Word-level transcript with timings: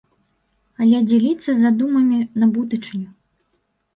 Але 0.83 1.01
дзеліцца 1.09 1.49
задумамі 1.59 2.19
на 2.45 2.49
будучыню. 2.55 3.09